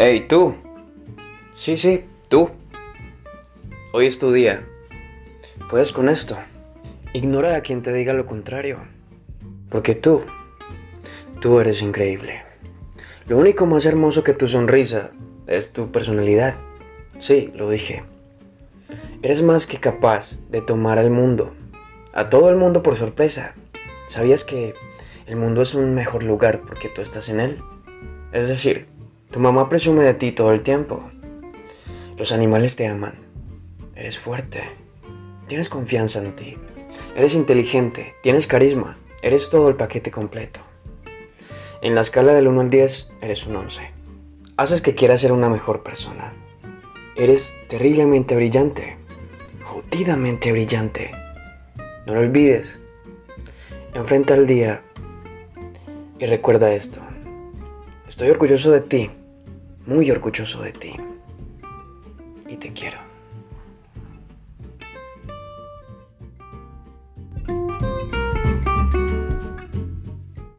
[0.00, 0.54] Hey, tú.
[1.54, 2.50] Sí, sí, tú.
[3.92, 4.64] Hoy es tu día.
[5.68, 6.38] Puedes con esto.
[7.14, 8.78] Ignora a quien te diga lo contrario.
[9.68, 10.22] Porque tú,
[11.40, 12.44] tú eres increíble.
[13.26, 15.10] Lo único más hermoso que tu sonrisa
[15.48, 16.54] es tu personalidad.
[17.18, 18.04] Sí, lo dije.
[19.22, 21.52] Eres más que capaz de tomar al mundo,
[22.12, 23.56] a todo el mundo por sorpresa.
[24.06, 24.74] ¿Sabías que
[25.26, 27.60] el mundo es un mejor lugar porque tú estás en él?
[28.30, 28.86] Es decir,
[29.30, 31.10] tu mamá presume de ti todo el tiempo.
[32.16, 33.14] Los animales te aman.
[33.94, 34.62] Eres fuerte.
[35.46, 36.56] Tienes confianza en ti.
[37.14, 38.14] Eres inteligente.
[38.22, 38.98] Tienes carisma.
[39.22, 40.60] Eres todo el paquete completo.
[41.82, 43.92] En la escala del 1 al 10, eres un 11.
[44.56, 46.32] Haces que quieras ser una mejor persona.
[47.16, 48.96] Eres terriblemente brillante.
[49.62, 51.12] Jodidamente brillante.
[52.06, 52.80] No lo olvides.
[53.94, 54.82] Enfrenta el día
[56.18, 57.00] y recuerda esto.
[58.18, 59.08] Estoy orgulloso de ti,
[59.86, 60.92] muy orgulloso de ti.
[62.48, 63.07] Y te quiero.